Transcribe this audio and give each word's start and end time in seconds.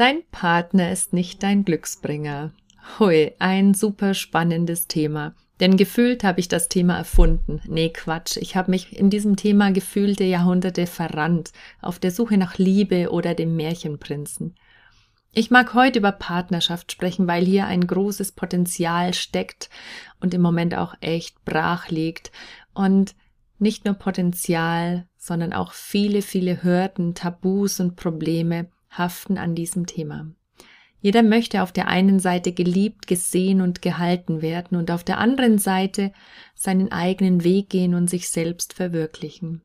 Dein 0.00 0.22
Partner 0.30 0.90
ist 0.90 1.12
nicht 1.12 1.42
dein 1.42 1.66
Glücksbringer. 1.66 2.52
Hui, 2.98 3.32
ein 3.38 3.74
super 3.74 4.14
spannendes 4.14 4.86
Thema. 4.86 5.34
Denn 5.60 5.76
gefühlt 5.76 6.24
habe 6.24 6.40
ich 6.40 6.48
das 6.48 6.70
Thema 6.70 6.96
erfunden. 6.96 7.60
Nee, 7.66 7.90
Quatsch. 7.90 8.38
Ich 8.38 8.56
habe 8.56 8.70
mich 8.70 8.98
in 8.98 9.10
diesem 9.10 9.36
Thema 9.36 9.72
gefühlte 9.72 10.24
Jahrhunderte 10.24 10.86
verrannt, 10.86 11.52
auf 11.82 11.98
der 11.98 12.12
Suche 12.12 12.38
nach 12.38 12.56
Liebe 12.56 13.10
oder 13.10 13.34
dem 13.34 13.56
Märchenprinzen. 13.56 14.54
Ich 15.34 15.50
mag 15.50 15.74
heute 15.74 15.98
über 15.98 16.12
Partnerschaft 16.12 16.90
sprechen, 16.92 17.26
weil 17.26 17.44
hier 17.44 17.66
ein 17.66 17.86
großes 17.86 18.32
Potenzial 18.32 19.12
steckt 19.12 19.68
und 20.18 20.32
im 20.32 20.40
Moment 20.40 20.74
auch 20.74 20.94
echt 21.02 21.44
brach 21.44 21.90
liegt. 21.90 22.32
Und 22.72 23.14
nicht 23.58 23.84
nur 23.84 23.92
Potenzial, 23.92 25.06
sondern 25.18 25.52
auch 25.52 25.74
viele, 25.74 26.22
viele 26.22 26.62
Hürden, 26.62 27.14
Tabus 27.14 27.80
und 27.80 27.96
Probleme 27.96 28.70
haften 28.90 29.38
an 29.38 29.54
diesem 29.54 29.86
Thema. 29.86 30.26
Jeder 31.00 31.22
möchte 31.22 31.62
auf 31.62 31.72
der 31.72 31.88
einen 31.88 32.20
Seite 32.20 32.52
geliebt, 32.52 33.06
gesehen 33.06 33.62
und 33.62 33.80
gehalten 33.80 34.42
werden 34.42 34.76
und 34.76 34.90
auf 34.90 35.02
der 35.02 35.18
anderen 35.18 35.58
Seite 35.58 36.12
seinen 36.54 36.92
eigenen 36.92 37.42
Weg 37.42 37.70
gehen 37.70 37.94
und 37.94 38.10
sich 38.10 38.28
selbst 38.28 38.74
verwirklichen. 38.74 39.62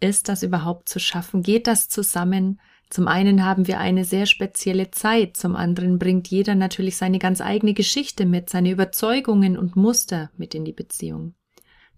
Ist 0.00 0.28
das 0.28 0.42
überhaupt 0.42 0.88
zu 0.88 0.98
schaffen? 0.98 1.42
Geht 1.42 1.66
das 1.66 1.88
zusammen? 1.88 2.60
Zum 2.90 3.06
einen 3.06 3.44
haben 3.44 3.68
wir 3.68 3.78
eine 3.78 4.04
sehr 4.04 4.26
spezielle 4.26 4.90
Zeit, 4.90 5.36
zum 5.36 5.54
anderen 5.56 5.98
bringt 5.98 6.28
jeder 6.28 6.54
natürlich 6.54 6.96
seine 6.96 7.18
ganz 7.18 7.40
eigene 7.40 7.72
Geschichte 7.72 8.26
mit, 8.26 8.50
seine 8.50 8.70
Überzeugungen 8.70 9.56
und 9.56 9.76
Muster 9.76 10.30
mit 10.36 10.54
in 10.54 10.64
die 10.64 10.72
Beziehung. 10.72 11.34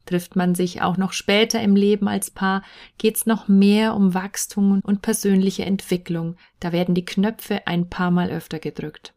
Trifft 0.07 0.37
man 0.37 0.55
sich 0.55 0.83
auch 0.83 0.97
noch 0.97 1.13
später 1.13 1.61
im 1.61 1.77
Leben 1.77 2.09
als 2.09 2.31
Paar, 2.31 2.63
geht's 2.99 3.27
noch 3.27 3.49
mehr 3.49 3.95
um 3.95 4.15
Wachstum 4.15 4.81
und 4.83 5.03
persönliche 5.03 5.65
Entwicklung. 5.65 6.37
Da 6.61 6.73
werden 6.73 6.95
die 6.95 7.05
Knöpfe 7.05 7.67
ein 7.67 7.89
paar 7.89 8.11
Mal 8.11 8.31
öfter 8.31 8.59
gedrückt. 8.59 9.15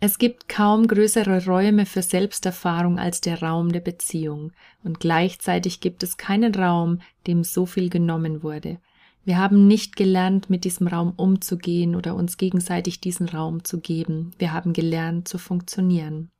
Es 0.00 0.18
gibt 0.18 0.48
kaum 0.48 0.86
größere 0.86 1.46
Räume 1.46 1.86
für 1.86 2.02
Selbsterfahrung 2.02 2.98
als 2.98 3.22
der 3.22 3.40
Raum 3.40 3.72
der 3.72 3.80
Beziehung, 3.80 4.52
und 4.82 5.00
gleichzeitig 5.00 5.80
gibt 5.80 6.02
es 6.02 6.18
keinen 6.18 6.54
Raum, 6.54 7.00
dem 7.26 7.42
so 7.42 7.64
viel 7.64 7.88
genommen 7.88 8.42
wurde. 8.42 8.80
Wir 9.24 9.38
haben 9.38 9.66
nicht 9.66 9.96
gelernt, 9.96 10.50
mit 10.50 10.64
diesem 10.64 10.88
Raum 10.88 11.14
umzugehen 11.16 11.96
oder 11.96 12.14
uns 12.14 12.36
gegenseitig 12.36 13.00
diesen 13.00 13.28
Raum 13.30 13.64
zu 13.64 13.80
geben. 13.80 14.32
Wir 14.38 14.52
haben 14.52 14.74
gelernt 14.74 15.26
zu 15.26 15.38
funktionieren. 15.38 16.30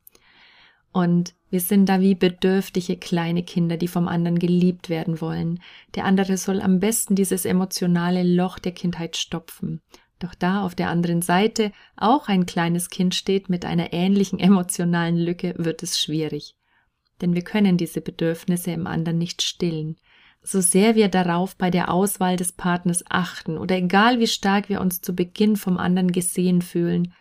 Und 0.94 1.34
wir 1.50 1.58
sind 1.58 1.88
da 1.88 2.00
wie 2.00 2.14
bedürftige 2.14 2.96
kleine 2.96 3.42
Kinder, 3.42 3.76
die 3.76 3.88
vom 3.88 4.06
anderen 4.06 4.38
geliebt 4.38 4.88
werden 4.88 5.20
wollen. 5.20 5.60
Der 5.96 6.04
andere 6.04 6.36
soll 6.36 6.62
am 6.62 6.78
besten 6.78 7.16
dieses 7.16 7.44
emotionale 7.44 8.22
Loch 8.22 8.60
der 8.60 8.70
Kindheit 8.70 9.16
stopfen. 9.16 9.82
Doch 10.20 10.36
da 10.36 10.62
auf 10.62 10.76
der 10.76 10.90
anderen 10.90 11.20
Seite 11.20 11.72
auch 11.96 12.28
ein 12.28 12.46
kleines 12.46 12.90
Kind 12.90 13.16
steht 13.16 13.50
mit 13.50 13.64
einer 13.64 13.92
ähnlichen 13.92 14.38
emotionalen 14.38 15.16
Lücke, 15.16 15.56
wird 15.58 15.82
es 15.82 15.98
schwierig. 15.98 16.54
Denn 17.20 17.34
wir 17.34 17.42
können 17.42 17.76
diese 17.76 18.00
Bedürfnisse 18.00 18.70
im 18.70 18.86
anderen 18.86 19.18
nicht 19.18 19.42
stillen. 19.42 19.96
So 20.42 20.60
sehr 20.60 20.94
wir 20.94 21.08
darauf 21.08 21.56
bei 21.56 21.72
der 21.72 21.90
Auswahl 21.90 22.36
des 22.36 22.52
Partners 22.52 23.02
achten 23.08 23.58
oder 23.58 23.76
egal 23.76 24.20
wie 24.20 24.28
stark 24.28 24.68
wir 24.68 24.80
uns 24.80 25.00
zu 25.00 25.12
Beginn 25.12 25.56
vom 25.56 25.76
anderen 25.76 26.12
gesehen 26.12 26.62
fühlen, 26.62 27.12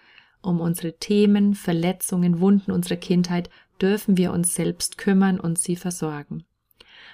um 0.43 0.59
unsere 0.59 0.93
Themen, 0.97 1.55
Verletzungen, 1.55 2.39
Wunden 2.39 2.71
unserer 2.71 2.97
Kindheit 2.97 3.49
dürfen 3.81 4.17
wir 4.17 4.31
uns 4.31 4.53
selbst 4.53 4.97
kümmern 4.97 5.39
und 5.39 5.57
sie 5.57 5.75
versorgen. 5.75 6.45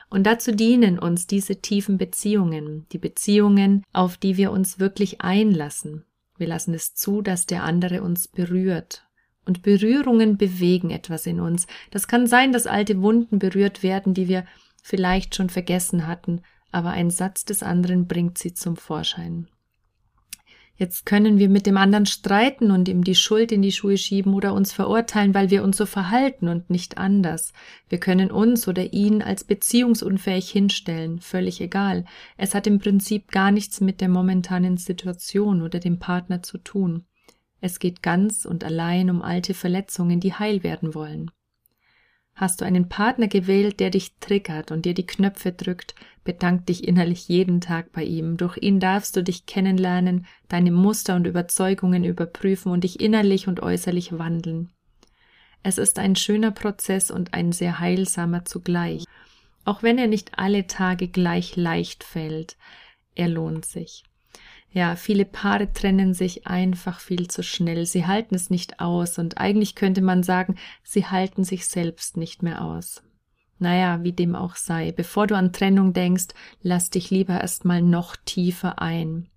Und 0.10 0.24
dazu 0.26 0.52
dienen 0.52 1.00
uns 1.00 1.28
diese 1.28 1.62
tiefen 1.62 1.98
Beziehungen, 1.98 2.88
die 2.92 2.98
Beziehungen, 2.98 3.84
auf 3.94 4.18
die 4.18 4.38
wir 4.38 4.52
uns 4.52 4.80
wirklich 4.80 5.22
einlassen. 5.22 6.06
Wir 6.38 6.48
lassen 6.48 6.74
es 6.74 6.96
zu, 6.96 7.22
dass 7.22 7.46
der 7.46 7.64
andere 7.64 8.02
uns 8.02 8.28
berührt. 8.28 9.06
Und 9.46 9.62
Berührungen 9.62 10.38
bewegen 10.38 10.90
etwas 10.90 11.26
in 11.26 11.40
uns. 11.40 11.68
Das 11.92 12.08
kann 12.08 12.28
sein, 12.28 12.52
dass 12.52 12.68
alte 12.68 13.02
Wunden 13.02 13.40
berührt 13.40 13.84
werden, 13.84 14.14
die 14.14 14.28
wir 14.28 14.46
vielleicht 14.82 15.36
schon 15.36 15.50
vergessen 15.50 16.08
hatten, 16.08 16.42
aber 16.72 16.92
ein 16.92 17.10
Satz 17.10 17.46
des 17.46 17.64
anderen 17.64 18.08
bringt 18.08 18.38
sie 18.38 18.54
zum 18.54 18.78
Vorschein. 18.78 19.48
Jetzt 20.80 21.06
können 21.06 21.40
wir 21.40 21.50
mit 21.50 21.66
dem 21.66 21.76
anderen 21.76 22.06
streiten 22.06 22.72
und 22.72 22.88
ihm 22.88 23.04
die 23.04 23.14
Schuld 23.14 23.52
in 23.52 23.62
die 23.62 23.74
Schuhe 23.74 23.98
schieben 23.98 24.34
oder 24.34 24.54
uns 24.54 24.72
verurteilen, 24.72 25.34
weil 25.34 25.50
wir 25.50 25.62
uns 25.62 25.76
so 25.76 25.86
verhalten 25.86 26.48
und 26.48 26.70
nicht 26.70 26.98
anders. 26.98 27.52
Wir 27.90 28.00
können 28.00 28.32
uns 28.32 28.66
oder 28.66 28.94
ihn 28.94 29.22
als 29.22 29.44
beziehungsunfähig 29.44 30.50
hinstellen, 30.50 31.20
völlig 31.20 31.60
egal. 31.60 32.06
Es 32.38 32.56
hat 32.56 32.66
im 32.66 32.80
Prinzip 32.80 33.30
gar 33.30 33.52
nichts 33.52 33.82
mit 33.82 34.00
der 34.00 34.08
momentanen 34.08 34.78
Situation 34.78 35.62
oder 35.64 35.80
dem 35.80 36.00
Partner 36.00 36.44
zu 36.44 36.58
tun. 36.58 37.04
Es 37.60 37.80
geht 37.80 38.02
ganz 38.02 38.46
und 38.46 38.64
allein 38.64 39.10
um 39.10 39.22
alte 39.22 39.54
Verletzungen, 39.54 40.22
die 40.22 40.34
heil 40.34 40.64
werden 40.64 40.96
wollen. 40.96 41.30
Hast 42.40 42.62
du 42.62 42.66
einen 42.66 42.88
Partner 42.88 43.28
gewählt, 43.28 43.82
der 43.82 43.90
dich 43.90 44.14
triggert 44.22 44.72
und 44.72 44.86
dir 44.86 44.94
die 44.94 45.06
Knöpfe 45.06 45.52
drückt, 45.52 45.94
bedank 46.24 46.68
dich 46.68 46.88
innerlich 46.88 47.28
jeden 47.28 47.60
Tag 47.60 47.92
bei 47.92 48.06
ihm. 48.06 48.38
Durch 48.38 48.56
ihn 48.56 48.80
darfst 48.80 49.18
du 49.18 49.22
dich 49.22 49.46
kennenlernen, 49.46 50.26
deine 50.48 50.72
Muster 50.72 51.18
und 51.18 51.28
Überzeugungen 51.28 52.06
überprüfen 52.06 52.72
und 52.72 52.86
dich 52.86 53.02
innerlich 53.02 53.50
und 53.50 53.60
äußerlich 53.60 54.18
wandeln. 54.18 54.70
Es 55.64 55.78
ist 55.78 56.00
ein 56.00 56.16
schöner 56.16 56.52
Prozess 56.52 57.12
und 57.12 57.34
ein 57.34 57.52
sehr 57.52 57.82
heilsamer 57.82 58.46
zugleich. 58.46 59.04
Auch 59.66 59.84
wenn 59.84 59.98
er 59.98 60.08
nicht 60.08 60.40
alle 60.40 60.66
Tage 60.66 61.10
gleich 61.10 61.58
leicht 61.58 62.06
fällt, 62.06 62.56
er 63.16 63.28
lohnt 63.28 63.66
sich. 63.66 64.06
Ja, 64.72 64.96
viele 64.96 65.26
Paare 65.26 65.74
trennen 65.74 66.14
sich 66.14 66.46
einfach 66.46 67.00
viel 67.00 67.28
zu 67.28 67.42
schnell. 67.42 67.86
Sie 67.86 68.06
halten 68.06 68.36
es 68.36 68.50
nicht 68.50 68.80
aus 68.80 69.18
und 69.18 69.40
eigentlich 69.40 69.76
könnte 69.76 70.02
man 70.02 70.22
sagen, 70.22 70.56
sie 70.84 71.06
halten 71.06 71.44
sich 71.44 71.66
selbst 71.68 72.18
nicht 72.18 72.44
mehr 72.44 72.64
aus. 72.64 73.02
Naja, 73.58 74.04
wie 74.04 74.14
dem 74.14 74.36
auch 74.36 74.56
sei, 74.56 74.92
bevor 74.92 75.28
du 75.28 75.36
an 75.36 75.52
Trennung 75.52 75.94
denkst, 75.94 76.28
lass 76.62 76.90
dich 76.90 77.10
lieber 77.10 77.42
erstmal 77.42 77.82
noch 77.82 78.16
tiefer 78.16 78.82
ein. 78.82 79.28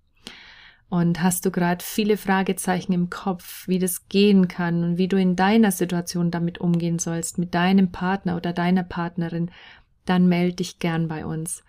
Und 0.87 1.23
hast 1.23 1.45
du 1.45 1.51
gerade 1.51 1.83
viele 1.83 2.17
Fragezeichen 2.17 2.93
im 2.93 3.09
Kopf, 3.09 3.67
wie 3.67 3.79
das 3.79 4.07
gehen 4.09 4.47
kann 4.47 4.83
und 4.83 4.97
wie 4.97 5.07
du 5.07 5.19
in 5.19 5.35
deiner 5.35 5.71
Situation 5.71 6.29
damit 6.29 6.59
umgehen 6.59 6.99
sollst, 6.99 7.39
mit 7.39 7.55
deinem 7.55 7.91
Partner 7.91 8.37
oder 8.37 8.53
deiner 8.53 8.83
Partnerin, 8.83 9.49
dann 10.05 10.27
melde 10.27 10.57
dich 10.57 10.79
gern 10.79 11.07
bei 11.07 11.25
uns. 11.25 11.63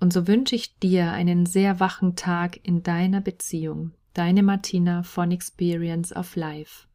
Und 0.00 0.12
so 0.12 0.26
wünsche 0.26 0.56
ich 0.56 0.78
dir 0.78 1.12
einen 1.12 1.46
sehr 1.46 1.78
wachen 1.78 2.16
Tag 2.16 2.58
in 2.62 2.82
deiner 2.82 3.20
Beziehung. 3.20 3.92
Deine 4.14 4.42
Martina 4.42 5.02
von 5.02 5.30
Experience 5.30 6.14
of 6.16 6.34
Life. 6.36 6.86